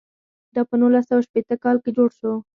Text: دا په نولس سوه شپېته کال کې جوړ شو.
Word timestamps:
دا 0.53 0.61
په 0.69 0.75
نولس 0.81 1.05
سوه 1.09 1.21
شپېته 1.27 1.55
کال 1.63 1.77
کې 1.83 1.91
جوړ 1.97 2.09
شو. 2.19 2.33